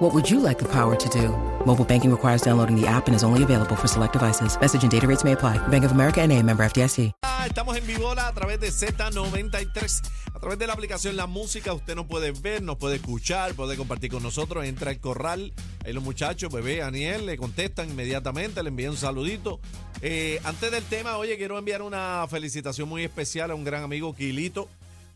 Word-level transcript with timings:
What 0.00 0.14
would 0.14 0.30
you 0.30 0.40
like 0.40 0.58
the 0.58 0.64
power 0.64 0.96
to 0.96 1.08
do? 1.10 1.28
Mobile 1.66 1.84
banking 1.84 2.10
requires 2.10 2.40
downloading 2.40 2.74
the 2.74 2.86
app 2.86 3.06
and 3.06 3.14
is 3.14 3.22
only 3.22 3.42
available 3.42 3.76
for 3.76 3.86
select 3.86 4.14
devices. 4.14 4.58
Message 4.58 4.82
and 4.82 4.90
data 4.90 5.06
rates 5.06 5.24
may 5.24 5.32
apply. 5.32 5.58
Bank 5.68 5.84
of 5.84 5.92
America 5.92 6.22
and 6.22 6.32
a 6.32 6.42
member 6.42 6.64
FDIC. 6.64 7.12
Ah, 7.22 7.44
Estamos 7.46 7.76
en 7.76 7.86
Vivola 7.86 8.26
a 8.28 8.32
través 8.32 8.58
de 8.60 8.68
Z93. 8.68 10.00
A 10.34 10.40
través 10.40 10.58
de 10.58 10.66
la 10.66 10.72
aplicación 10.72 11.16
La 11.16 11.26
Música, 11.26 11.74
usted 11.74 11.94
nos 11.94 12.06
puede 12.06 12.32
ver, 12.32 12.62
nos 12.62 12.78
puede 12.78 12.96
escuchar, 12.96 13.52
puede 13.52 13.76
compartir 13.76 14.10
con 14.10 14.22
nosotros. 14.22 14.64
Entra 14.64 14.90
al 14.90 15.00
corral. 15.00 15.52
Ahí 15.84 15.92
los 15.92 16.02
muchachos, 16.02 16.50
bebé, 16.50 16.82
Aniel, 16.82 17.26
le 17.26 17.36
contestan 17.36 17.90
inmediatamente, 17.90 18.62
le 18.62 18.70
envían 18.70 18.92
un 18.92 18.96
saludito. 18.96 19.60
Eh, 20.00 20.40
antes 20.44 20.70
del 20.70 20.84
tema, 20.84 21.18
oye, 21.18 21.36
quiero 21.36 21.58
enviar 21.58 21.82
una 21.82 22.26
felicitación 22.26 22.88
muy 22.88 23.04
especial 23.04 23.50
a 23.50 23.54
un 23.54 23.64
gran 23.64 23.82
amigo, 23.82 24.14
Quilito. 24.14 24.66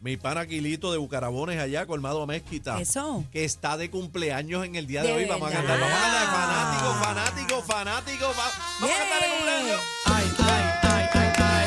Mi 0.05 0.19
pana 0.19 0.45
Quilito 0.47 0.93
de 0.93 0.99
Bucarabones 0.99 1.59
allá, 1.59 1.87
colmado 1.87 2.23
a 2.23 2.27
Mezquita. 2.27 2.79
Eso. 2.79 3.25
Que 3.33 3.47
está 3.47 3.79
de 3.79 3.89
cumpleaños 3.91 4.63
en 4.67 4.75
el 4.77 4.87
día 4.87 5.01
de, 5.03 5.09
¿De 5.09 5.15
hoy. 5.15 5.25
Vamos 5.25 5.49
a 5.51 5.61
verdad? 5.63 5.79
cantar. 5.79 5.91
Vamos 5.91 6.05
a 6.05 6.11
cantar. 6.13 6.35
Fanático, 6.35 6.93
fanático, 7.03 7.63
fanático. 7.63 8.27
va- 8.39 8.53
Vamos 8.81 8.95
a 8.95 8.99
cantar 8.99 9.21
Yeah. 9.21 9.35
cumpleaños. 9.35 9.81
Ay, 10.05 10.25
ay, 10.39 10.63
ay, 10.83 11.09
ay, 11.15 11.29
ay. 11.39 11.65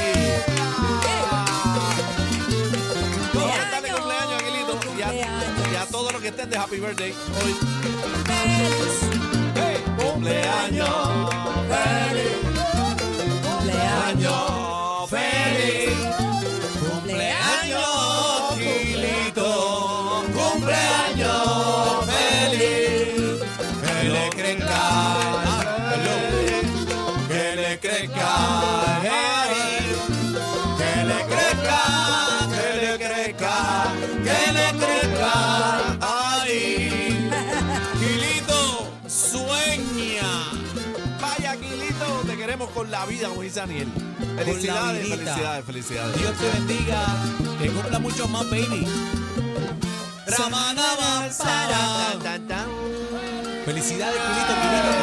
Vamos 3.34 3.52
a 3.52 3.58
cantarle 3.59 3.90
cumpleaños 3.90 4.34
a 4.34 4.38
Quilito 4.45 4.72
y 4.72 5.02
a, 5.02 5.06
Cumpleaños. 5.08 5.72
y 5.72 5.76
a 5.76 5.86
todos 5.88 6.14
los 6.14 6.22
que 6.22 6.28
estén 6.28 6.50
de 6.52 6.58
Happy 6.58 6.76
Birthday 6.78 7.11
hoy. 7.44 7.56
Hey, 9.56 9.83
cumpleaños 9.98 11.06
queremos 42.48 42.70
con 42.72 42.90
la 42.90 43.06
vida, 43.06 43.28
como 43.28 43.42
dice 43.42 43.59
Daniel. 43.59 43.92
Felicidades, 44.38 45.06
felicidades, 45.06 45.66
felicidades. 45.66 46.17
Dios 46.17 46.34
te 46.38 46.50
bendiga, 46.58 47.06
que 47.62 47.70
cumpla 47.70 48.00
mucho 48.00 48.26
más, 48.30 48.50
baby. 48.50 48.88
Tan. 52.48 52.67
Felicidades, 53.66 54.22
Quilito, 54.22 54.54
Quilito, 54.62 54.95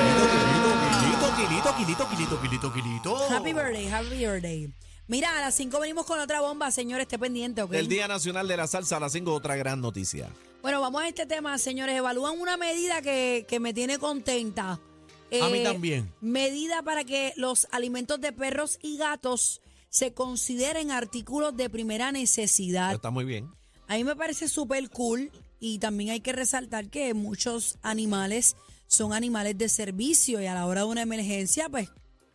Quilito, 1.36 1.76
Quilito, 1.76 1.76
Quilito, 1.76 2.08
Quilito, 2.08 2.40
Quilito, 2.40 2.72
Quilito. 2.72 3.30
Happy 3.30 3.52
birthday, 3.52 3.88
happy 3.88 4.24
birthday. 4.24 4.72
Mira, 5.06 5.36
a 5.36 5.42
las 5.42 5.54
5 5.54 5.78
venimos 5.80 6.06
con 6.06 6.18
otra 6.20 6.40
bomba, 6.40 6.70
señor, 6.70 7.02
esté 7.02 7.18
pendiente, 7.18 7.62
¿ok? 7.62 7.72
Del 7.72 7.88
Día 7.88 8.08
Nacional 8.08 8.48
de 8.48 8.56
la 8.56 8.66
Salsa 8.66 8.96
a 8.96 9.00
las 9.00 9.12
5, 9.12 9.30
otra 9.30 9.54
gran 9.56 9.82
noticia. 9.82 10.30
Bueno, 10.62 10.80
vamos 10.80 11.02
a 11.02 11.08
este 11.08 11.26
tema, 11.26 11.58
señores. 11.58 11.94
Evalúan 11.94 12.40
una 12.40 12.56
medida 12.56 13.02
que, 13.02 13.44
que 13.46 13.60
me 13.60 13.74
tiene 13.74 13.98
contenta. 13.98 14.80
Eh, 15.34 15.42
A 15.42 15.48
mí 15.48 15.62
también. 15.62 16.12
Medida 16.20 16.82
para 16.82 17.04
que 17.04 17.32
los 17.36 17.66
alimentos 17.72 18.20
de 18.20 18.32
perros 18.32 18.78
y 18.82 18.96
gatos 18.96 19.60
se 19.88 20.12
consideren 20.12 20.90
artículos 20.90 21.56
de 21.56 21.70
primera 21.70 22.12
necesidad. 22.12 22.94
Está 22.94 23.10
muy 23.10 23.24
bien. 23.24 23.48
A 23.88 23.96
mí 23.96 24.04
me 24.04 24.16
parece 24.16 24.48
súper 24.48 24.88
cool 24.90 25.30
y 25.60 25.78
también 25.78 26.10
hay 26.10 26.20
que 26.20 26.32
resaltar 26.32 26.88
que 26.88 27.14
muchos 27.14 27.78
animales 27.82 28.56
son 28.86 29.12
animales 29.12 29.56
de 29.58 29.68
servicio 29.68 30.40
y 30.40 30.46
a 30.46 30.54
la 30.54 30.66
hora 30.66 30.82
de 30.82 30.86
una 30.88 31.02
emergencia, 31.02 31.68
pues 31.68 31.88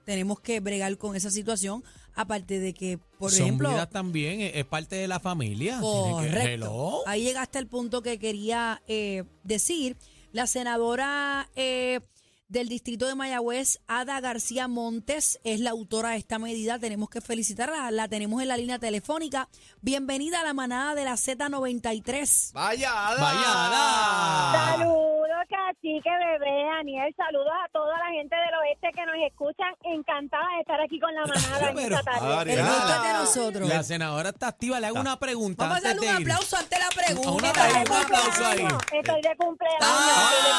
tenemos 0.05 0.39
que 0.39 0.59
bregar 0.59 0.97
con 0.97 1.15
esa 1.15 1.29
situación. 1.31 1.83
Aparte 2.15 2.59
de 2.59 2.73
que, 2.73 2.97
por 3.17 3.31
Son 3.31 3.43
ejemplo, 3.43 3.69
vidas 3.69 3.89
también, 3.89 4.41
es, 4.41 4.65
parte 4.65 4.95
de 4.97 5.07
la 5.07 5.19
familia. 5.19 5.75
Que- 5.75 5.81
Correcto. 5.81 6.47
Hello. 6.49 7.07
Ahí 7.07 7.23
llegaste 7.23 7.59
al 7.59 7.67
punto 7.67 8.01
que 8.01 8.19
quería 8.19 8.81
eh, 8.87 9.23
decir. 9.43 9.95
La 10.31 10.45
senadora 10.45 11.49
eh, 11.55 12.01
del 12.49 12.67
distrito 12.67 13.07
de 13.07 13.15
Mayagüez, 13.15 13.79
Ada 13.87 14.19
García 14.19 14.67
Montes, 14.67 15.39
es 15.43 15.59
la 15.59 15.69
autora 15.69 16.09
de 16.09 16.17
esta 16.17 16.39
medida. 16.39 16.79
Tenemos 16.79 17.09
que 17.09 17.21
felicitarla. 17.21 17.91
La 17.91 18.07
tenemos 18.07 18.41
en 18.41 18.47
la 18.47 18.57
línea 18.57 18.79
telefónica. 18.79 19.47
Bienvenida 19.81 20.41
a 20.41 20.43
la 20.43 20.53
manada 20.53 20.95
de 20.95 21.05
la 21.05 21.13
Z93. 21.13 22.51
Vaya, 22.53 23.07
Ada. 23.07 23.21
Vaya, 23.21 23.67
Ada. 23.67 24.77
Saludos, 24.77 25.18
cacique, 25.47 26.09
bebé, 26.09 26.65
Daniel. 26.65 27.13
Saludos 27.15 27.53
a 27.65 27.69
toda 27.71 27.97
la 27.99 28.07
gente 28.11 28.35
del 28.35 28.55
oeste 28.55 28.89
que 28.93 29.05
nos 29.05 29.15
escuchan. 29.27 29.73
Encantada 29.83 30.43
de 30.55 30.61
estar 30.61 30.81
aquí 30.81 30.99
con 30.99 31.13
la 31.13 31.25
manada 31.25 31.69
en 31.71 31.79
esta 31.79 32.03
tarde. 32.03 32.35
Ari, 32.35 32.51
El 32.53 32.59
Ariana. 32.59 32.75
gusto 32.75 32.93
es 32.95 33.03
de 33.03 33.13
nosotros. 33.13 33.69
La 33.69 33.83
senadora 33.83 34.29
está 34.29 34.47
activa. 34.47 34.79
Le 34.79 34.87
hago 34.87 34.99
una 34.99 35.17
pregunta. 35.19 35.63
Vamos 35.63 35.77
a 35.77 35.87
darle 35.87 36.09
un 36.09 36.15
aplauso 36.15 36.57
ante 36.57 36.77
la 36.79 36.87
Un 36.89 36.95
pregunta. 36.95 37.49
aplauso, 37.49 37.91
un 37.93 37.97
aplauso 38.03 38.45
ahí. 38.45 38.67
Estoy 38.91 39.21
de 39.21 39.35
cumpleaños. 39.37 39.81
Ah, 39.81 40.31
estoy 40.33 40.41
de 40.49 40.53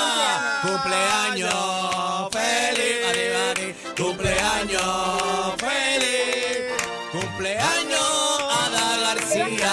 cumpleaños. 0.70 1.50
cumpleaños 1.50 2.28
feliz, 2.32 2.96
vale, 3.06 3.32
vale. 3.34 3.74
cumpleaños 3.96 5.54
feliz, 5.58 6.66
cumpleaños 7.12 8.40
Ada 8.50 9.14
García, 9.14 9.72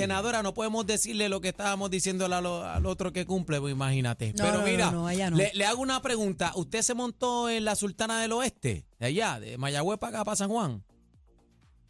senadora, 0.00 0.42
no 0.42 0.54
podemos 0.54 0.86
decirle 0.86 1.28
lo 1.28 1.40
que 1.40 1.48
estábamos 1.48 1.90
diciendo 1.90 2.24
al, 2.26 2.32
al 2.32 2.86
otro 2.86 3.12
que 3.12 3.26
cumple, 3.26 3.60
pues 3.60 3.72
imagínate. 3.72 4.32
No, 4.32 4.44
Pero 4.44 4.58
no, 4.58 4.64
mira, 4.64 4.86
no, 4.86 4.92
no, 4.92 5.06
allá 5.06 5.30
no. 5.30 5.36
Le, 5.36 5.50
le 5.54 5.64
hago 5.64 5.80
una 5.82 6.00
pregunta. 6.00 6.52
¿Usted 6.56 6.82
se 6.82 6.94
montó 6.94 7.48
en 7.48 7.64
la 7.64 7.74
Sultana 7.76 8.20
del 8.20 8.32
Oeste? 8.32 8.84
De 8.98 9.06
allá, 9.06 9.40
de 9.40 9.58
Mayagüez 9.58 9.98
para 9.98 10.16
acá, 10.16 10.24
para 10.24 10.36
San 10.36 10.50
Juan. 10.50 10.82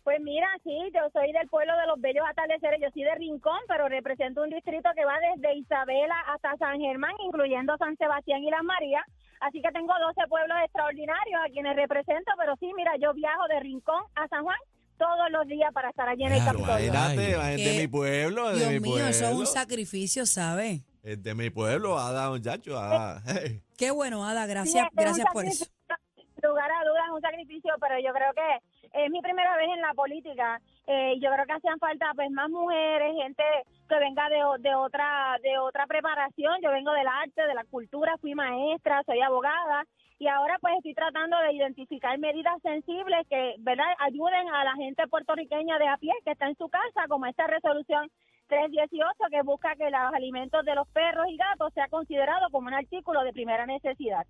Pues 0.03 0.19
mira, 0.23 0.49
sí, 0.65 0.75
yo 0.95 1.03
soy 1.13 1.31
del 1.31 1.49
pueblo 1.49 1.73
de 1.77 1.87
los 1.87 2.01
bellos 2.01 2.25
atardeceres. 2.29 2.81
Yo 2.81 2.89
soy 2.93 3.05
de 3.05 3.15
Rincón, 3.15 3.61
pero 3.69 3.89
represento 3.89 4.43
un 4.43 4.51
distrito 4.51 4.89
que 4.97 5.05
va 5.05 5.15
desde 5.35 5.55
Isabela 5.57 6.17
hasta 6.27 6.57
San 6.57 6.81
Germán, 6.81 7.13
incluyendo 7.25 7.77
San 7.77 7.97
Sebastián 7.97 8.43
y 8.43 8.51
Las 8.51 8.65
Marías. 8.65 9.05
Así 9.41 9.61
que 9.63 9.71
tengo 9.71 9.93
12 9.93 10.29
pueblos 10.29 10.57
extraordinarios 10.65 11.41
a 11.41 11.51
quienes 11.51 11.77
represento, 11.77 12.33
pero 12.39 12.57
sí, 12.57 12.71
mira, 12.77 12.97
yo 13.01 13.15
viajo 13.15 13.47
de 13.49 13.61
Rincón 13.61 14.03
a 14.17 14.27
San 14.29 14.43
Juan 14.43 14.59
todos 15.01 15.31
los 15.33 15.47
días 15.49 15.73
para 15.73 15.89
estar 15.91 16.07
allí 16.09 16.25
en 16.25 16.33
el 16.33 16.43
Claro, 16.43 16.59
Capitolio. 16.61 16.87
Imagínate, 16.93 17.37
Ay. 17.37 17.55
es 17.55 17.65
de 17.65 17.73
Qué- 17.73 17.79
mi 17.81 17.89
pueblo, 17.89 18.51
es 18.51 18.53
de 18.53 18.59
Dios 18.61 18.73
mi 18.75 18.81
mío, 18.81 18.91
pueblo. 18.93 19.09
eso 19.09 19.25
es 19.25 19.35
un 19.35 19.47
sacrificio, 19.47 20.27
¿sabe? 20.27 20.81
Es 21.03 21.23
de 21.23 21.35
mi 21.35 21.49
pueblo, 21.51 21.99
Ada, 21.99 22.29
muchacho. 22.29 22.79
Ada. 22.79 23.23
Hey. 23.27 23.63
Qué 23.79 23.91
bueno, 23.91 24.25
Ada, 24.27 24.45
Sí, 24.45 24.51
gracias, 24.51 24.85
este 24.85 24.87
es 24.87 24.91
un 24.93 25.05
gracias 25.17 25.27
por 25.33 25.45
eso. 25.47 25.65
sacrificio, 25.65 26.49
lugar 26.51 26.71
a 26.71 26.85
dudas 26.85 27.05
es 27.09 27.13
un 27.15 27.21
sacrificio, 27.23 27.73
pero 27.81 27.95
yo 28.05 28.13
creo 28.13 28.33
que 28.35 29.05
es 29.05 29.11
mi 29.11 29.21
primera 29.23 29.57
vez 29.57 29.69
en 29.75 29.81
la 29.81 29.95
política. 29.95 30.61
Eh, 30.87 31.15
yo 31.23 31.31
creo 31.33 31.47
que 31.47 31.53
hacían 31.53 31.79
falta 31.79 32.13
pues 32.15 32.31
más 32.31 32.51
mujeres, 32.51 33.15
gente 33.23 33.43
que 33.89 33.99
venga 33.99 34.29
de, 34.29 34.45
o- 34.45 34.59
de 34.59 34.75
otra 34.75 35.37
de 35.43 35.57
otra 35.59 35.87
preparación. 35.87 36.55
Yo 36.63 36.71
vengo 36.73 36.93
del 36.93 37.07
arte, 37.09 37.41
de 37.47 37.55
la 37.55 37.65
cultura, 37.65 38.17
fui 38.21 38.35
maestra, 38.35 39.03
soy 39.07 39.21
abogada 39.21 39.85
y 40.21 40.29
ahora 40.29 40.59
pues 40.61 40.75
estoy 40.77 40.93
tratando 40.93 41.35
de 41.41 41.55
identificar 41.55 42.17
medidas 42.19 42.61
sensibles 42.63 43.27
que, 43.31 43.55
¿verdad?, 43.61 43.87
ayuden 44.01 44.49
a 44.53 44.65
la 44.65 44.75
gente 44.75 45.09
puertorriqueña 45.09 45.79
de 45.79 45.89
a 45.89 45.97
pie 45.97 46.13
que 46.27 46.33
está 46.33 46.47
en 46.47 46.57
su 46.59 46.69
casa, 46.69 47.09
como 47.09 47.25
esta 47.25 47.47
resolución 47.47 48.11
318 48.49 49.03
que 49.31 49.43
busca 49.43 49.75
que 49.77 49.85
los 49.85 50.15
alimentos 50.15 50.63
de 50.67 50.75
los 50.75 50.87
perros 50.89 51.25
y 51.31 51.39
gatos 51.39 51.73
sea 51.73 51.89
considerado 51.89 52.51
como 52.51 52.69
un 52.69 52.75
artículo 52.75 53.25
de 53.25 53.33
primera 53.33 53.65
necesidad. 53.65 54.27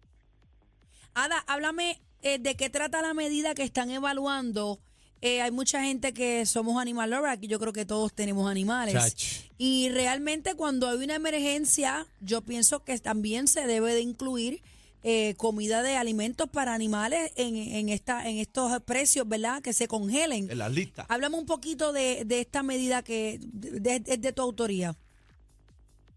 Ada, 1.15 1.43
háblame 1.49 2.01
eh, 2.23 2.39
de 2.39 2.55
qué 2.55 2.71
trata 2.71 3.03
la 3.03 3.13
medida 3.13 3.55
que 3.55 3.65
están 3.65 3.91
evaluando. 3.91 4.79
Eh, 5.23 5.43
hay 5.43 5.51
mucha 5.51 5.83
gente 5.83 6.15
que 6.15 6.47
somos 6.47 6.81
animal 6.81 7.11
lovers, 7.11 7.33
aquí 7.33 7.49
yo 7.49 7.59
creo 7.59 7.73
que 7.73 7.85
todos 7.85 8.15
tenemos 8.15 8.49
animales. 8.49 8.95
Chach. 8.95 9.51
Y 9.59 9.89
realmente 9.89 10.55
cuando 10.55 10.89
hay 10.89 10.99
una 10.99 11.17
emergencia, 11.17 12.07
yo 12.21 12.43
pienso 12.43 12.85
que 12.85 12.97
también 13.01 13.49
se 13.49 13.67
debe 13.67 13.93
de 13.93 14.03
incluir 14.03 14.63
eh, 15.03 15.35
comida 15.37 15.83
de 15.83 15.97
alimentos 15.97 16.49
para 16.49 16.75
animales 16.75 17.33
en, 17.37 17.57
en, 17.57 17.89
esta, 17.89 18.29
en 18.29 18.39
estos 18.39 18.81
precios, 18.83 19.29
¿verdad? 19.29 19.63
Que 19.63 19.73
se 19.73 19.89
congelen. 19.89 20.51
En 20.51 20.59
las 20.59 20.73
listas. 20.73 21.07
Háblame 21.09 21.37
un 21.39 21.47
poquito 21.47 21.93
de, 21.93 22.25
de 22.25 22.41
esta 22.41 22.63
medida 22.63 23.03
que 23.03 23.31
es 23.35 23.83
de, 23.83 24.01
de- 24.01 24.17
de 24.19 24.33
tu 24.33 24.43
autoría. 24.43 24.95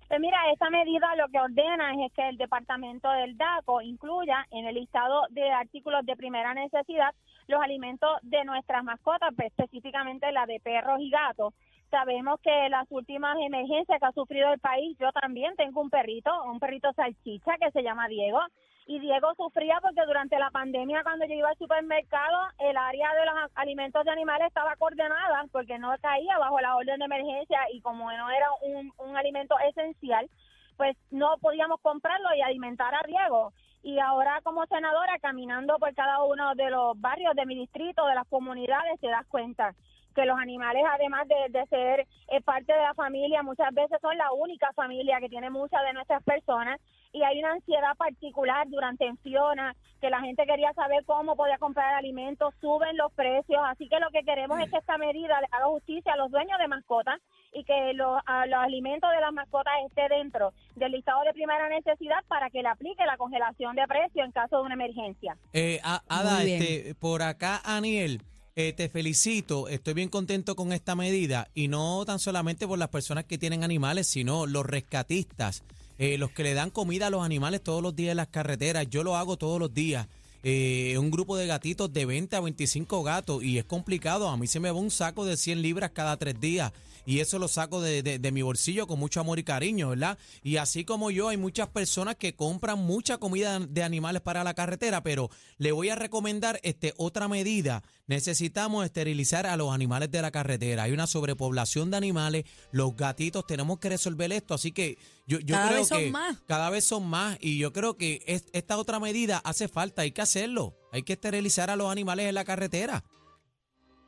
Pues 0.07 0.19
mira, 0.21 0.37
esta 0.51 0.69
medida 0.69 1.15
lo 1.15 1.27
que 1.29 1.39
ordena 1.39 2.05
es 2.05 2.11
que 2.13 2.27
el 2.29 2.37
departamento 2.37 3.09
del 3.09 3.35
DACO 3.35 3.81
incluya 3.81 4.45
en 4.51 4.67
el 4.67 4.75
listado 4.75 5.23
de 5.31 5.49
artículos 5.49 6.05
de 6.05 6.15
primera 6.15 6.53
necesidad 6.53 7.15
los 7.47 7.61
alimentos 7.61 8.09
de 8.21 8.43
nuestras 8.45 8.83
mascotas, 8.83 9.31
pues, 9.35 9.47
específicamente 9.47 10.31
la 10.31 10.45
de 10.45 10.59
perros 10.59 10.99
y 11.01 11.09
gatos. 11.09 11.53
Sabemos 11.89 12.39
que 12.41 12.69
las 12.69 12.85
últimas 12.91 13.37
emergencias 13.45 13.99
que 13.99 14.05
ha 14.05 14.11
sufrido 14.11 14.53
el 14.53 14.59
país, 14.59 14.95
yo 14.99 15.11
también 15.13 15.55
tengo 15.55 15.81
un 15.81 15.89
perrito, 15.89 16.29
un 16.45 16.59
perrito 16.59 16.91
salchicha 16.93 17.57
que 17.59 17.71
se 17.71 17.81
llama 17.83 18.07
Diego, 18.07 18.39
y 18.85 18.99
Diego 18.99 19.33
sufría 19.35 19.79
porque 19.81 20.05
durante 20.05 20.37
la 20.37 20.49
pandemia 20.51 21.03
cuando 21.03 21.25
yo 21.25 21.33
iba 21.33 21.49
al 21.49 21.57
supermercado 21.57 22.37
el 22.59 22.75
área 22.75 23.13
de 23.13 23.25
los 23.25 23.51
alimentos 23.55 24.03
de 24.03 24.11
animales 24.11 24.47
estaba 24.47 24.75
coordenada 24.75 25.45
porque 25.51 25.79
no 25.79 25.93
caía 26.01 26.37
bajo 26.37 26.59
la 26.59 26.75
orden 26.75 26.99
de 26.99 27.05
emergencia 27.05 27.59
y 27.71 27.81
como 27.81 28.11
no 28.11 28.29
era 28.29 28.47
un, 28.61 28.91
un 28.97 29.17
alimento 29.17 29.55
esencial 29.69 30.29
pues 30.77 30.97
no 31.11 31.37
podíamos 31.39 31.79
comprarlo 31.81 32.33
y 32.35 32.41
alimentar 32.41 32.93
a 32.95 33.05
Diego. 33.07 33.53
Y 33.83 33.99
ahora 33.99 34.39
como 34.43 34.65
senadora 34.65 35.19
caminando 35.19 35.77
por 35.77 35.93
cada 35.93 36.23
uno 36.23 36.55
de 36.55 36.69
los 36.69 36.99
barrios 36.99 37.35
de 37.35 37.45
mi 37.45 37.55
distrito 37.55 38.05
de 38.05 38.15
las 38.15 38.27
comunidades 38.27 38.99
te 38.99 39.07
das 39.07 39.25
cuenta 39.27 39.75
que 40.15 40.25
los 40.25 40.37
animales, 40.37 40.83
además 40.89 41.27
de, 41.27 41.59
de 41.59 41.65
ser 41.67 42.07
eh, 42.27 42.41
parte 42.41 42.71
de 42.71 42.81
la 42.81 42.93
familia, 42.93 43.43
muchas 43.43 43.73
veces 43.73 43.99
son 44.01 44.17
la 44.17 44.31
única 44.31 44.71
familia 44.73 45.19
que 45.19 45.29
tiene 45.29 45.49
muchas 45.49 45.81
de 45.83 45.93
nuestras 45.93 46.23
personas 46.23 46.79
y 47.13 47.21
hay 47.23 47.39
una 47.39 47.53
ansiedad 47.53 47.95
particular 47.95 48.67
durante 48.69 49.05
en 49.05 49.17
Fiona, 49.19 49.75
que 50.01 50.09
la 50.09 50.19
gente 50.19 50.45
quería 50.45 50.73
saber 50.73 51.05
cómo 51.05 51.35
podía 51.35 51.57
comprar 51.59 51.93
alimentos, 51.93 52.53
suben 52.59 52.97
los 52.97 53.13
precios, 53.13 53.61
así 53.65 53.87
que 53.87 53.99
lo 53.99 54.09
que 54.09 54.23
queremos 54.23 54.59
es 54.59 54.69
que 54.69 54.77
esta 54.77 54.97
medida 54.97 55.39
le 55.39 55.47
haga 55.51 55.67
justicia 55.67 56.13
a 56.13 56.17
los 56.17 56.31
dueños 56.31 56.59
de 56.59 56.67
mascotas 56.67 57.21
y 57.53 57.63
que 57.63 57.93
los, 57.93 58.19
a 58.25 58.45
los 58.47 58.59
alimentos 58.59 59.09
de 59.11 59.21
las 59.21 59.31
mascotas 59.31 59.73
esté 59.87 60.09
dentro 60.09 60.51
del 60.75 60.91
listado 60.91 61.23
de 61.23 61.33
primera 61.33 61.69
necesidad 61.69 62.17
para 62.27 62.49
que 62.49 62.63
le 62.63 62.67
aplique 62.67 63.05
la 63.05 63.15
congelación 63.15 63.75
de 63.75 63.87
precios 63.87 64.25
en 64.25 64.31
caso 64.31 64.57
de 64.57 64.63
una 64.63 64.73
emergencia. 64.73 65.37
Eh, 65.53 65.79
Ada, 65.83 66.43
este, 66.43 66.95
por 66.95 67.21
acá, 67.21 67.61
Aniel, 67.63 68.23
eh, 68.55 68.73
te 68.73 68.89
felicito, 68.89 69.67
estoy 69.67 69.93
bien 69.93 70.09
contento 70.09 70.55
con 70.55 70.73
esta 70.73 70.95
medida 70.95 71.47
y 71.53 71.69
no 71.69 72.03
tan 72.05 72.19
solamente 72.19 72.67
por 72.67 72.77
las 72.77 72.89
personas 72.89 73.25
que 73.25 73.37
tienen 73.37 73.63
animales, 73.63 74.07
sino 74.07 74.45
los 74.45 74.65
rescatistas, 74.65 75.63
eh, 75.97 76.17
los 76.17 76.31
que 76.31 76.43
le 76.43 76.53
dan 76.53 76.69
comida 76.69 77.07
a 77.07 77.09
los 77.09 77.23
animales 77.23 77.61
todos 77.61 77.81
los 77.81 77.95
días 77.95 78.11
en 78.11 78.17
las 78.17 78.27
carreteras. 78.27 78.89
Yo 78.89 79.03
lo 79.03 79.15
hago 79.15 79.37
todos 79.37 79.59
los 79.59 79.73
días. 79.73 80.07
Eh, 80.43 80.97
un 80.97 81.09
grupo 81.09 81.37
de 81.37 81.47
gatitos 81.47 81.91
de 81.93 82.05
20 82.05 82.35
a 82.35 82.41
25 82.41 83.01
gatos 83.03 83.43
y 83.43 83.57
es 83.57 83.63
complicado. 83.65 84.27
A 84.29 84.35
mí 84.37 84.45
se 84.47 84.59
me 84.59 84.69
va 84.69 84.77
un 84.77 84.91
saco 84.91 85.23
de 85.25 85.37
100 85.37 85.61
libras 85.61 85.91
cada 85.91 86.17
tres 86.17 86.39
días 86.39 86.73
y 87.05 87.19
eso 87.19 87.39
lo 87.39 87.47
saco 87.47 87.81
de, 87.81 88.03
de- 88.03 88.19
de 88.19 88.31
mi 88.31 88.41
bolsillo 88.41 88.85
con 88.87 88.99
mucho 88.99 89.19
amor 89.21 89.39
y 89.39 89.43
cariño, 89.43 89.89
¿verdad? 89.89 90.17
Y 90.41 90.57
así 90.57 90.83
como 90.85 91.11
yo, 91.11 91.29
hay 91.29 91.37
muchas 91.37 91.67
personas 91.69 92.15
que 92.17 92.35
compran 92.35 92.79
mucha 92.79 93.17
comida 93.17 93.59
de 93.59 93.83
animales 93.83 94.21
para 94.21 94.43
la 94.43 94.53
carretera, 94.53 95.01
pero 95.03 95.29
le 95.57 95.71
voy 95.71 95.89
a 95.89 95.95
recomendar 95.95 96.59
este, 96.63 96.93
otra 96.97 97.27
medida. 97.27 97.81
Necesitamos 98.07 98.85
esterilizar 98.85 99.45
a 99.47 99.55
los 99.57 99.73
animales 99.73 100.11
de 100.11 100.21
la 100.21 100.31
carretera. 100.31 100.83
Hay 100.83 100.91
una 100.91 101.07
sobrepoblación 101.07 101.89
de 101.91 101.97
animales, 101.97 102.43
los 102.71 102.95
gatitos, 102.95 103.45
tenemos 103.47 103.79
que 103.79 103.89
resolver 103.89 104.31
esto, 104.31 104.53
así 104.53 104.71
que 104.71 104.97
yo, 105.25 105.39
yo 105.39 105.55
Cada 105.55 105.67
creo 105.69 105.79
vez 105.79 105.87
son 105.87 105.99
que 105.99 106.11
más. 106.11 106.37
cada 106.45 106.69
vez 106.69 106.83
son 106.83 107.05
más 107.07 107.37
y 107.41 107.57
yo 107.57 107.71
creo 107.73 107.95
que 107.97 108.21
es- 108.27 108.45
esta 108.53 108.77
otra 108.77 108.99
medida 108.99 109.37
hace 109.45 109.67
falta, 109.69 110.01
hay 110.03 110.11
que 110.11 110.21
hacerlo, 110.33 110.73
hay 110.91 111.03
que 111.03 111.13
esterilizar 111.13 111.69
a 111.69 111.75
los 111.75 111.91
animales 111.91 112.25
en 112.27 112.35
la 112.35 112.43
carretera. 112.43 113.01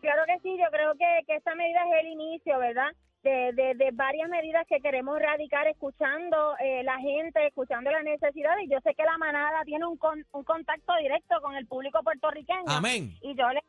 Claro 0.02 0.24
que 0.26 0.40
sí, 0.42 0.58
yo 0.58 0.70
creo 0.72 0.94
que, 0.94 1.22
que 1.28 1.36
esta 1.36 1.54
medida 1.56 1.80
es 1.86 2.04
el 2.06 2.12
inicio, 2.12 2.58
¿verdad? 2.60 2.92
De, 3.24 3.54
de, 3.54 3.74
de 3.76 3.90
varias 3.94 4.30
medidas 4.30 4.66
que 4.68 4.80
queremos 4.80 5.20
radicar 5.20 5.68
escuchando 5.68 6.56
eh, 6.60 6.84
la 6.84 6.98
gente, 7.00 7.46
escuchando 7.48 7.90
las 7.92 8.04
necesidades. 8.04 8.66
Y 8.66 8.70
yo 8.70 8.78
sé 8.84 8.94
que 8.94 9.04
la 9.04 9.18
manada 9.18 9.64
tiene 9.66 9.86
un, 9.86 9.98
con- 9.98 10.26
un 10.32 10.44
contacto 10.44 10.94
directo 11.02 11.36
con 11.42 11.56
el 11.56 11.66
público 11.66 12.02
puertorriqueño. 12.04 12.66
Amén. 12.68 13.16
Y 13.22 13.36
yo 13.36 13.50
le 13.50 13.62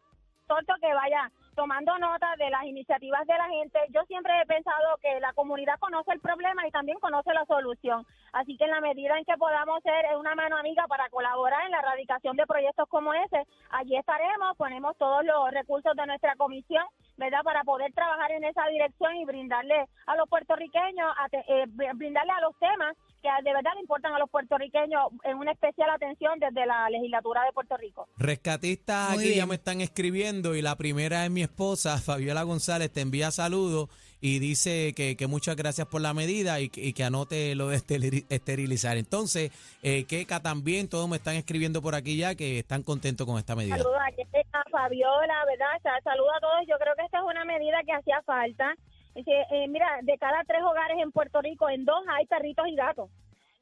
exhorto 0.43 0.75
que 0.81 0.93
vaya 0.93 1.31
tomando 1.56 1.99
nota 1.99 2.37
de 2.37 2.50
las 2.50 2.64
iniciativas 2.64 3.26
de 3.26 3.32
la 3.32 3.49
gente. 3.49 3.81
Yo 3.88 4.05
siempre 4.05 4.32
he 4.41 4.47
pensado 4.47 4.99
que 5.03 5.19
la 5.20 5.32
comunidad 5.32 5.79
conoce 5.81 6.12
el 6.12 6.20
problema 6.20 6.69
y 6.69 6.70
también 6.70 7.00
conoce 7.00 7.32
la 7.32 7.47
solución. 7.47 8.06
Así 8.32 8.56
que 8.56 8.64
en 8.64 8.70
la 8.70 8.81
medida 8.82 9.19
en 9.19 9.25
que 9.25 9.37
podamos 9.38 9.82
ser 9.82 10.05
una 10.19 10.35
mano 10.35 10.58
amiga 10.58 10.87
para 10.87 11.08
colaborar 11.08 11.64
en 11.64 11.73
la 11.73 11.79
erradicación 11.79 12.37
de 12.37 12.47
proyectos 12.47 12.88
como 12.88 13.14
ese, 13.14 13.47
allí 13.70 13.97
estaremos, 13.97 14.56
ponemos 14.58 14.97
todos 14.99 15.25
los 15.25 15.50
recursos 15.50 15.97
de 15.97 16.06
nuestra 16.06 16.37
comisión, 16.37 16.85
¿verdad? 17.17 17.41
Para 17.45 17.63
poder 17.65 17.93
trabajar 17.93 18.31
en 18.33 18.45
esa 18.45 18.67
dirección 18.71 19.17
y 19.17 19.25
brindarle 19.25 19.87
a 20.07 20.17
los 20.17 20.29
puertorriqueños, 20.29 21.09
eh, 21.33 21.65
br- 21.69 21.97
brindarle 21.97 22.33
a 22.33 22.41
los 22.41 22.55
temas 22.59 22.95
que 23.23 23.29
de 23.43 23.53
verdad 23.53 23.71
le 23.75 23.81
importan 23.81 24.13
a 24.15 24.19
los 24.19 24.31
puertorriqueños 24.31 25.01
en 25.25 25.37
una 25.39 25.53
especial 25.53 25.91
atención 25.91 26.39
desde 26.39 26.67
la 26.67 26.89
legislatura 26.91 27.43
de 27.45 27.53
Puerto 27.53 27.77
Rico. 27.77 28.07
Rescatistas 28.19 29.15
Muy 29.15 29.25
aquí 29.25 29.35
ya 29.35 29.47
me 29.47 29.55
están 29.57 29.81
escribiendo 29.81 30.55
y 30.55 30.63
la 30.63 30.77
primera 30.77 31.25
es 31.25 31.31
mi 31.31 31.43
esposa, 31.43 31.99
Fabiola 31.99 32.43
González, 32.45 32.93
te 32.93 33.01
envía 33.01 33.31
saludos 33.31 33.89
y 34.21 34.39
dice 34.39 34.93
que, 34.97 35.17
que 35.17 35.27
muchas 35.27 35.57
gracias 35.57 35.87
por 35.89 36.01
la 36.01 36.15
medida 36.15 36.59
y 36.61 36.69
que, 36.71 36.83
y 36.85 36.93
que 36.95 37.05
anote 37.05 37.55
lo 37.55 37.69
de 37.69 37.77
esteri- 37.79 38.25
esterilizar. 38.31 38.97
Entonces, 38.97 39.51
eh, 39.83 40.05
Keka 40.05 40.41
también, 40.41 40.89
todos 40.89 41.09
me 41.09 41.17
están 41.17 41.37
escribiendo 41.37 41.83
por 41.83 41.95
aquí 41.95 42.17
ya 42.17 42.35
que 42.35 42.59
están 42.61 42.83
contentos 42.83 43.27
con 43.27 43.39
esta 43.39 43.55
medida. 43.55 43.77
Saludos 43.77 43.99
a 44.01 44.13
Keka, 44.13 44.39
a 44.39 44.43
Fabiola, 44.70 45.44
¿verdad? 45.47 45.81
Sa- 45.82 46.00
Saludos 46.03 46.32
a 46.37 46.41
todos. 46.41 46.67
Yo 46.67 46.76
creo 46.79 46.94
que 46.94 47.05
esta 47.05 47.19
es 47.19 47.25
una 47.25 47.44
medida 47.44 47.82
que 47.85 47.93
hacía 47.93 48.23
falta. 48.23 48.75
Eh, 49.14 49.67
mira, 49.69 49.99
de 50.03 50.19
cada 50.19 50.43
tres 50.44 50.62
hogares 50.62 50.99
en 51.00 51.11
Puerto 51.11 51.41
Rico, 51.41 51.69
en 51.70 51.85
dos 51.85 52.03
hay 52.08 52.26
perritos 52.26 52.67
y 52.69 52.75
gatos. 52.76 53.11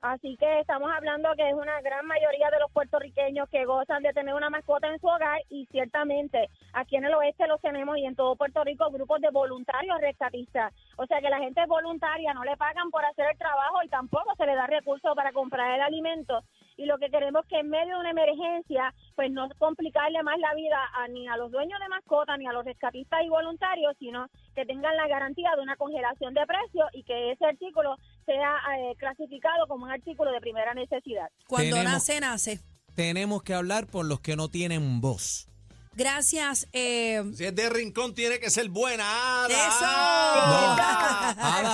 Así 0.01 0.37
que 0.37 0.61
estamos 0.61 0.91
hablando 0.93 1.31
que 1.35 1.49
es 1.49 1.55
una 1.55 1.81
gran 1.81 2.05
mayoría 2.07 2.51
de 2.51 2.61
los 2.61 2.71
puertorriqueños 2.73 3.49
que 3.49 3.65
gozan 3.65 4.03
de 4.03 4.13
tener 4.13 4.35
una 4.35 4.51
mascota 4.51 4.87
en 4.89 4.99
su 5.01 5.07
hogar 5.07 5.41
y 5.49 5.65
ciertamente 5.73 6.51
aquí 6.75 6.97
en 6.97 7.07
el 7.07 7.15
oeste 7.15 7.47
los 7.47 7.59
tenemos 7.63 7.97
y 7.97 8.05
en 8.05 8.15
todo 8.15 8.37
Puerto 8.37 8.63
Rico 8.65 8.91
grupos 8.91 9.23
de 9.23 9.31
voluntarios 9.31 9.99
rescatistas. 10.03 10.75
O 10.99 11.07
sea 11.07 11.21
que 11.23 11.31
la 11.31 11.39
gente 11.39 11.63
es 11.63 11.69
voluntaria, 11.69 12.35
no 12.35 12.45
le 12.45 12.55
pagan 12.59 12.91
por 12.91 13.03
hacer 13.03 13.31
el 13.31 13.39
trabajo 13.39 13.83
y 13.83 13.89
tampoco 13.89 14.35
se 14.37 14.45
le 14.45 14.55
da 14.55 14.67
recursos 14.67 15.15
para 15.17 15.33
comprar 15.33 15.75
el 15.75 15.81
alimento. 15.81 16.43
Y 16.77 16.87
lo 16.87 16.99
que 16.99 17.09
queremos 17.09 17.43
es 17.45 17.49
que 17.51 17.59
en 17.61 17.71
medio 17.71 17.95
de 17.95 18.01
una 18.01 18.11
emergencia, 18.11 18.93
pues 19.15 19.31
no 19.31 19.49
complicarle 19.59 20.23
más 20.25 20.39
la 20.39 20.55
vida 20.55 20.77
a, 20.95 21.07
ni 21.09 21.29
a 21.29 21.37
los 21.37 21.53
dueños 21.53 21.79
de 21.81 21.89
mascotas 21.89 22.37
ni 22.39 22.47
a 22.47 22.53
los 22.53 22.65
rescatistas 22.65 23.21
y 23.25 23.29
voluntarios, 23.29 23.95
sino 23.99 24.27
que 24.57 24.65
tengan 24.67 24.97
la 24.97 25.07
garantía 25.07 25.51
de 25.57 25.63
una 25.63 25.77
congelación 25.77 26.35
de 26.35 26.45
precios 26.47 26.89
y 26.93 27.05
que 27.05 27.31
ese 27.33 27.45
artículo 27.47 27.97
sea 28.27 28.57
eh, 28.79 28.95
clasificado 28.99 29.67
como 29.69 29.85
un 29.85 29.93
artículo 29.93 30.33
de 30.33 30.41
primera 30.41 30.75
necesidad. 30.75 31.29
Cuando 31.47 31.77
Tenemos- 31.77 31.93
nace, 31.93 32.21
nace. 32.21 32.61
Tenemos 32.97 33.43
que 33.43 33.55
hablar 33.55 33.87
por 33.87 34.05
los 34.07 34.21
que 34.21 34.35
no 34.37 34.49
tienen 34.49 35.01
voz. 35.01 35.49
Gracias. 35.97 36.69
eh, 36.73 37.23
Si 37.35 37.45
es 37.45 37.55
de 37.55 37.71
rincón, 37.71 38.15
tiene 38.15 38.41
que 38.41 38.51
ser 38.51 38.69
buena. 38.69 39.05
¡Eso! 39.49 39.85
Ada. 39.87 41.14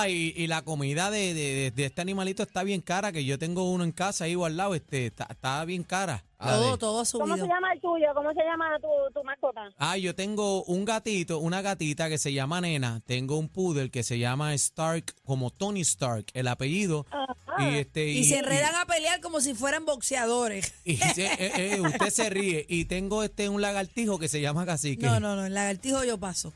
Y, 0.09 0.33
y 0.35 0.47
la 0.47 0.61
comida 0.63 1.09
de, 1.11 1.33
de- 1.33 1.71
de 1.71 1.85
este 1.85 2.01
animalito 2.01 2.43
está 2.43 2.63
bien 2.63 2.81
cara, 2.81 3.11
que 3.11 3.25
yo 3.25 3.37
tengo 3.39 3.69
uno 3.71 3.83
en 3.83 3.91
casa 3.91 4.25
ahí 4.25 4.33
al 4.41 4.57
lado, 4.57 4.75
este, 4.75 5.07
está, 5.07 5.27
está 5.29 5.63
bien 5.65 5.83
cara. 5.83 6.23
todo, 6.39 6.77
todo 6.77 6.91
¿Cómo 6.93 7.05
subido. 7.05 7.35
se 7.37 7.47
llama 7.47 7.73
el 7.73 7.79
tuyo? 7.81 8.07
¿Cómo 8.15 8.31
se 8.33 8.43
llama 8.43 8.65
tu, 8.81 8.87
tu 9.13 9.23
mascota? 9.23 9.61
Ah, 9.77 9.97
yo 9.97 10.15
tengo 10.15 10.63
un 10.63 10.85
gatito, 10.85 11.39
una 11.39 11.61
gatita 11.61 12.09
que 12.09 12.17
se 12.17 12.33
llama 12.33 12.61
Nena, 12.61 13.01
tengo 13.05 13.37
un 13.37 13.47
poodle 13.49 13.89
que 13.91 14.01
se 14.03 14.17
llama 14.19 14.53
Stark, 14.55 15.13
como 15.23 15.51
Tony 15.51 15.81
Stark, 15.81 16.25
el 16.33 16.47
apellido. 16.47 17.05
Y 17.59 17.75
este 17.75 18.07
Y 18.09 18.23
se 18.23 18.39
enredan 18.39 18.73
a 18.75 18.85
pelear 18.85 19.19
como 19.21 19.39
si 19.41 19.53
fueran 19.53 19.85
boxeadores. 19.85 20.73
y 20.85 20.97
se- 20.97 21.25
eh, 21.25 21.73
eh, 21.75 21.81
usted 21.81 22.09
se 22.09 22.29
ríe 22.29 22.65
y 22.67 22.85
tengo 22.85 23.23
este 23.23 23.49
un 23.49 23.61
lagartijo 23.61 24.17
que 24.19 24.27
se 24.27 24.41
llama 24.41 24.65
cacique. 24.65 25.05
No, 25.05 25.19
no, 25.19 25.35
no, 25.35 25.45
el 25.45 25.53
lagartijo 25.53 26.03
yo 26.03 26.17
paso. 26.17 26.53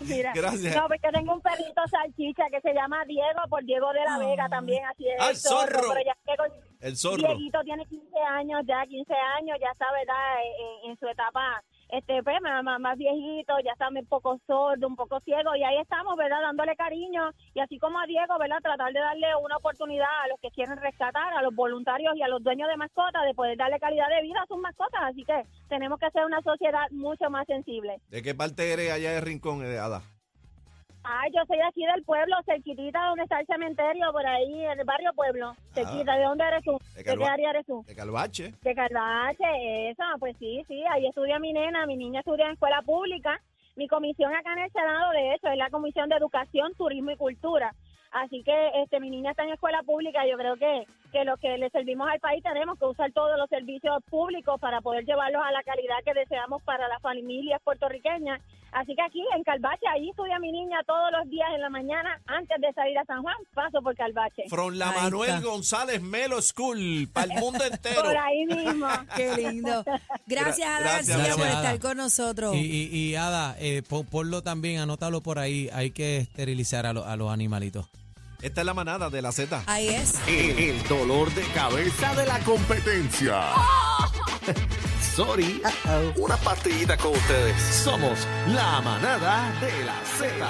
Mira. 0.00 0.32
Gracias. 0.34 0.76
No, 0.76 0.86
porque 0.88 1.08
tengo 1.12 1.34
un 1.34 1.40
perrito 1.40 1.82
salchicha 1.90 2.44
que 2.50 2.60
se 2.60 2.72
llama 2.72 3.04
Diego, 3.06 3.40
por 3.50 3.64
Diego 3.64 3.92
de 3.92 4.00
la 4.04 4.14
Ah. 4.14 4.18
Vega 4.18 4.48
también, 4.48 4.84
así 4.86 5.08
es. 5.08 5.16
¡Ah, 5.20 5.30
el 5.30 5.36
zorro, 5.36 5.78
zorro! 5.80 5.88
Pero 5.94 6.06
ya 6.06 6.16
que 6.24 6.36
con- 6.36 6.52
El 6.80 6.96
zorro. 6.96 7.16
Dieguito 7.28 7.60
tiene 7.64 7.84
15 7.86 8.18
años, 8.20 8.62
ya 8.66 8.86
15 8.86 9.14
años, 9.38 9.58
ya 9.60 9.70
está, 9.72 9.86
¿verdad? 9.92 10.36
En, 10.84 10.90
en 10.90 10.98
su 10.98 11.08
etapa, 11.08 11.62
este, 11.88 12.22
pues, 12.22 12.36
más, 12.40 12.98
viejito, 12.98 13.54
ya 13.64 13.72
está 13.72 13.88
un 13.88 14.06
poco 14.06 14.38
sordo, 14.46 14.86
un 14.86 14.96
poco 14.96 15.20
ciego, 15.20 15.54
y 15.56 15.62
ahí 15.62 15.78
estamos, 15.78 16.16
¿verdad? 16.16 16.40
Dándole 16.42 16.76
cariño, 16.76 17.30
y 17.54 17.60
así 17.60 17.78
como 17.78 17.98
a 17.98 18.06
Diego, 18.06 18.38
¿verdad? 18.38 18.58
Tratar 18.62 18.92
de 18.92 19.00
darle 19.00 19.26
una 19.42 19.56
oportunidad 19.56 20.08
a 20.24 20.28
los 20.28 20.40
que 20.40 20.50
quieren 20.50 20.76
rescatar, 20.78 21.32
a 21.32 21.42
los 21.42 21.54
voluntarios 21.54 22.16
y 22.16 22.22
a 22.22 22.28
los 22.28 22.42
dueños 22.42 22.68
de 22.68 22.76
mascotas, 22.76 23.24
de 23.24 23.34
poder 23.34 23.56
darle 23.56 23.80
calidad 23.80 24.08
de 24.08 24.22
vida 24.22 24.42
a 24.42 24.46
sus 24.46 24.58
mascotas, 24.58 25.00
así 25.02 25.24
que 25.24 25.42
tenemos 25.68 25.98
que 25.98 26.10
ser 26.10 26.24
una 26.24 26.42
sociedad 26.42 26.88
mucho 26.90 27.30
más 27.30 27.46
sensible. 27.46 28.00
¿De 28.08 28.22
qué 28.22 28.34
parte 28.34 28.72
eres 28.72 28.92
allá 28.92 29.12
de 29.12 29.20
rincón, 29.20 29.64
eh, 29.64 29.78
Ada? 29.78 30.02
Ay, 31.10 31.30
yo 31.34 31.40
soy 31.46 31.56
de 31.56 31.64
aquí 31.64 31.86
del 31.86 32.04
pueblo, 32.04 32.36
cerquitita 32.44 33.06
donde 33.06 33.22
está 33.22 33.40
el 33.40 33.46
cementerio, 33.46 34.12
por 34.12 34.26
ahí, 34.26 34.62
en 34.66 34.78
el 34.78 34.84
barrio 34.84 35.10
Pueblo, 35.14 35.54
cerquita. 35.72 36.14
¿De 36.14 36.24
dónde 36.24 36.44
eres 36.44 36.62
tú? 36.62 36.78
De 36.94 37.02
¿De 37.02 37.16
qué 37.16 37.24
área 37.24 37.50
eres 37.50 37.64
tú? 37.64 37.82
De 37.86 37.94
Calvache. 37.94 38.52
De 38.60 38.74
Calvache, 38.74 39.90
esa, 39.90 40.04
pues 40.18 40.36
sí, 40.38 40.62
sí, 40.68 40.84
ahí 40.90 41.06
estudia 41.06 41.38
mi 41.38 41.54
nena, 41.54 41.86
mi 41.86 41.96
niña 41.96 42.20
estudia 42.20 42.44
en 42.44 42.52
escuela 42.52 42.82
pública. 42.82 43.40
Mi 43.76 43.88
comisión 43.88 44.34
acá 44.34 44.52
en 44.52 44.58
el 44.58 44.72
Senado, 44.72 45.12
de 45.12 45.34
hecho, 45.34 45.48
es 45.48 45.56
la 45.56 45.70
Comisión 45.70 46.10
de 46.10 46.16
Educación, 46.16 46.74
Turismo 46.74 47.12
y 47.12 47.16
Cultura. 47.16 47.74
Así 48.10 48.42
que 48.42 48.70
este 48.82 49.00
mi 49.00 49.08
niña 49.08 49.30
está 49.30 49.44
en 49.44 49.52
escuela 49.52 49.82
pública, 49.84 50.26
yo 50.26 50.36
creo 50.36 50.56
que, 50.56 50.86
que 51.12 51.24
lo 51.24 51.36
que 51.38 51.56
le 51.58 51.70
servimos 51.70 52.08
al 52.10 52.20
país 52.20 52.42
tenemos 52.42 52.78
que 52.78 52.84
usar 52.84 53.10
todos 53.12 53.38
los 53.38 53.48
servicios 53.48 54.02
públicos 54.10 54.60
para 54.60 54.80
poder 54.80 55.04
llevarlos 55.04 55.42
a 55.46 55.52
la 55.52 55.62
calidad 55.62 55.96
que 56.04 56.12
deseamos 56.14 56.62
para 56.62 56.86
las 56.88 57.00
familias 57.00 57.60
puertorriqueñas. 57.64 58.40
Así 58.70 58.94
que 58.94 59.00
aquí 59.00 59.24
en 59.34 59.42
Calvache, 59.44 59.86
ahí 59.88 60.10
estudia 60.10 60.38
mi 60.38 60.52
niña 60.52 60.80
todos 60.86 61.10
los 61.10 61.30
días 61.30 61.48
en 61.54 61.62
la 61.62 61.70
mañana 61.70 62.20
antes 62.26 62.60
de 62.60 62.70
salir 62.74 62.98
a 62.98 63.04
San 63.06 63.22
Juan, 63.22 63.34
paso 63.54 63.80
por 63.80 63.96
Calvache. 63.96 64.44
From 64.50 64.74
la 64.74 64.90
Ahí 64.90 64.96
Manuel 65.04 65.30
está. 65.36 65.40
González 65.48 66.02
Melo 66.02 66.42
School, 66.42 67.08
para 67.10 67.32
el 67.32 67.40
mundo 67.40 67.64
entero. 67.64 68.02
Por 68.02 68.16
ahí 68.16 68.44
mismo. 68.44 68.86
Qué 69.16 69.34
lindo. 69.36 69.82
Gracias, 70.26 70.68
Gra- 70.68 70.76
Ada 70.76 70.80
gracias, 70.80 71.16
García, 71.16 71.34
por 71.36 71.46
estar 71.46 71.78
con 71.80 71.96
nosotros. 71.96 72.54
Y, 72.56 72.58
y, 72.58 72.88
y 72.92 73.14
Ada, 73.14 73.56
eh, 73.58 73.82
pon- 73.88 74.04
ponlo 74.04 74.42
también, 74.42 74.80
anótalo 74.80 75.22
por 75.22 75.38
ahí. 75.38 75.70
Hay 75.72 75.90
que 75.90 76.18
esterilizar 76.18 76.84
a, 76.84 76.92
lo- 76.92 77.06
a 77.06 77.16
los 77.16 77.30
animalitos. 77.32 77.88
Esta 78.40 78.60
es 78.60 78.66
la 78.66 78.72
manada 78.74 79.10
de 79.10 79.20
la 79.20 79.32
Z. 79.32 79.64
Ahí 79.66 79.88
es. 79.88 80.14
El, 80.28 80.56
el 80.56 80.82
dolor 80.86 81.28
de 81.34 81.42
cabeza 81.48 82.14
de 82.14 82.24
la 82.24 82.38
competencia. 82.40 83.42
Sorry. 85.16 85.60
Una 86.14 86.36
pastillita 86.36 86.96
con 86.96 87.14
ustedes. 87.16 87.60
Somos 87.60 88.28
la 88.46 88.80
manada 88.80 89.52
de 89.60 89.84
la 89.84 89.96
Z. 90.04 90.46